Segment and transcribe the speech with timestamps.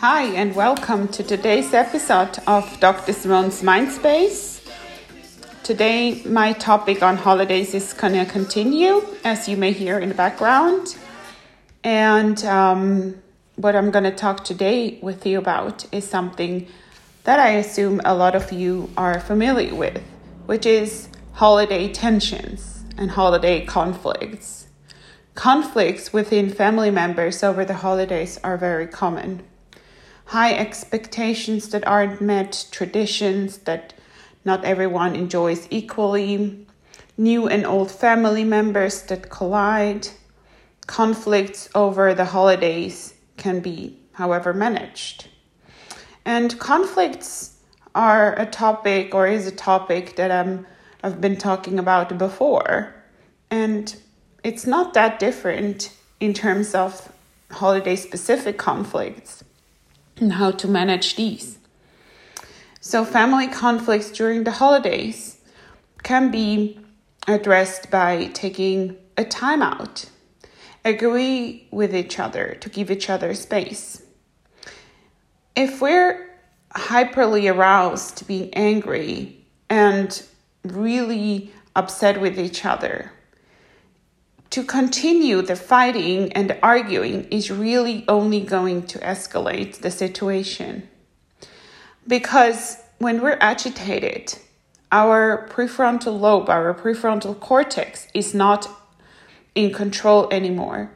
[0.00, 3.12] Hi, and welcome to today's episode of Dr.
[3.12, 4.66] Simone's Mindspace.
[5.62, 10.14] Today, my topic on holidays is going to continue, as you may hear in the
[10.14, 10.96] background.
[11.84, 13.22] And um,
[13.56, 16.66] what I'm going to talk today with you about is something
[17.24, 20.02] that I assume a lot of you are familiar with,
[20.46, 24.66] which is holiday tensions and holiday conflicts.
[25.34, 29.42] Conflicts within family members over the holidays are very common
[30.30, 33.92] high expectations that aren't met, traditions that
[34.44, 36.64] not everyone enjoys equally,
[37.18, 40.06] new and old family members that collide.
[40.86, 45.26] Conflicts over the holidays can be, however, managed.
[46.24, 47.56] And conflicts
[47.96, 50.64] are a topic or is a topic that um,
[51.02, 52.94] I've been talking about before.
[53.50, 53.96] And
[54.44, 57.12] it's not that different in terms of
[57.50, 59.42] holiday specific conflicts
[60.20, 61.58] and how to manage these.
[62.80, 65.38] So, family conflicts during the holidays
[66.02, 66.78] can be
[67.26, 70.08] addressed by taking a timeout,
[70.84, 74.02] agree with each other to give each other space.
[75.54, 76.30] If we're
[76.74, 80.22] hyperly aroused, to being angry, and
[80.64, 83.12] really upset with each other,
[84.50, 90.88] to continue the fighting and arguing is really only going to escalate the situation.
[92.06, 94.36] Because when we're agitated,
[94.90, 98.68] our prefrontal lobe, our prefrontal cortex is not
[99.54, 100.90] in control anymore.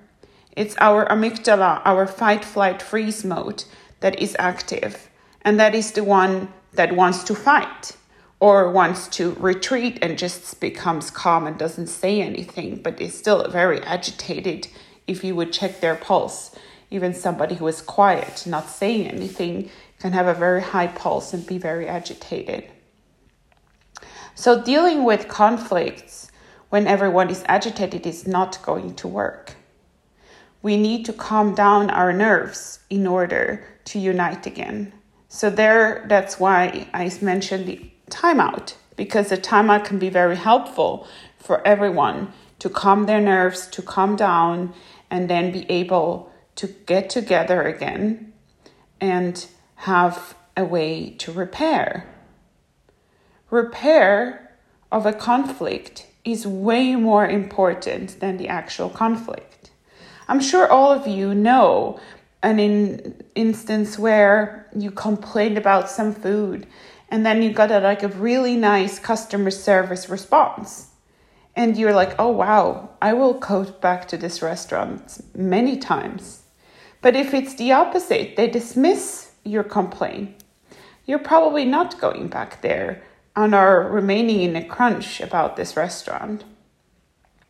[0.57, 3.65] It's our amygdala, our fight, flight, freeze mode
[4.01, 5.09] that is active.
[5.43, 7.97] And that is the one that wants to fight
[8.45, 13.49] or wants to retreat and just becomes calm and doesn't say anything, but is still
[13.49, 14.69] very agitated
[15.07, 16.55] if you would check their pulse.
[16.91, 21.47] Even somebody who is quiet, not saying anything, can have a very high pulse and
[21.47, 22.69] be very agitated.
[24.35, 26.31] So, dealing with conflicts
[26.69, 29.55] when everyone is agitated is not going to work.
[30.61, 34.93] We need to calm down our nerves in order to unite again.
[35.31, 41.07] So, there, that's why I mentioned the timeout because the timeout can be very helpful
[41.39, 44.73] for everyone to calm their nerves, to calm down,
[45.11, 48.33] and then be able to get together again
[49.01, 52.07] and have a way to repair.
[53.51, 54.57] Repair
[54.91, 59.71] of a conflict is way more important than the actual conflict.
[60.29, 62.01] I'm sure all of you know
[62.43, 66.67] an in instance where you complained about some food
[67.09, 70.89] and then you got a like a really nice customer service response.
[71.57, 76.43] And you're like oh wow i will go back to this restaurant many times.
[77.01, 80.43] But if it's the opposite they dismiss your complaint.
[81.07, 83.03] You're probably not going back there
[83.37, 86.45] and are remaining in a crunch about this restaurant.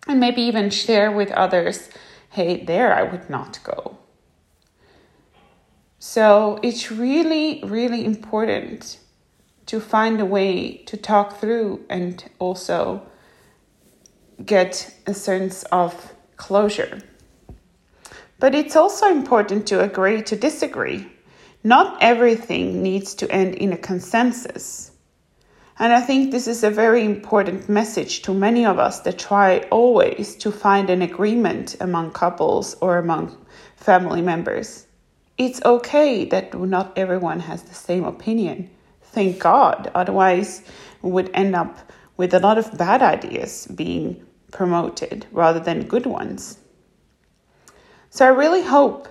[0.09, 1.89] And maybe even share with others
[2.31, 3.97] hey there i would not go.
[5.99, 8.99] So it's really really important
[9.67, 13.03] to find a way to talk through and also
[14.45, 17.01] get a sense of closure.
[18.39, 21.11] But it's also important to agree to disagree.
[21.63, 24.91] Not everything needs to end in a consensus.
[25.79, 29.61] And I think this is a very important message to many of us that try
[29.71, 33.45] always to find an agreement among couples or among
[33.77, 34.87] family members.
[35.37, 38.71] It's okay that not everyone has the same opinion
[39.15, 39.91] thank God.
[39.95, 40.63] Otherwise,
[41.03, 41.79] we would end up
[42.17, 46.59] with a lot of bad ideas being promoted rather than good ones.
[48.11, 49.09] So I really hope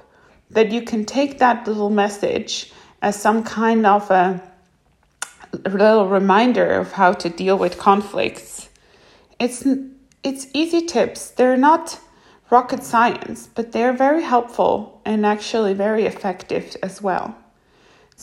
[0.52, 2.72] that you can take that little message
[3.02, 4.42] as some kind of a
[5.66, 8.70] little reminder of how to deal with conflicts.
[9.40, 9.66] It's
[10.24, 11.32] it's easy tips.
[11.32, 12.00] They're not
[12.50, 17.36] rocket science, but they're very helpful and actually very effective as well.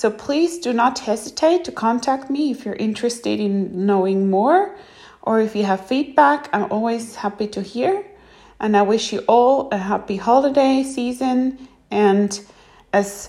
[0.01, 4.75] So please do not hesitate to contact me if you're interested in knowing more
[5.21, 6.49] or if you have feedback.
[6.55, 8.03] I'm always happy to hear.
[8.61, 12.41] And I wish you all a happy holiday season and
[12.95, 13.29] as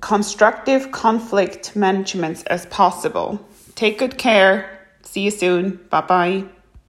[0.00, 3.38] constructive conflict management as possible.
[3.76, 4.80] Take good care.
[5.02, 5.78] See you soon.
[5.88, 6.61] Bye bye.